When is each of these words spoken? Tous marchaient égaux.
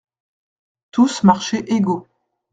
Tous 0.89 1.21
marchaient 1.21 1.63
égaux. 1.67 2.07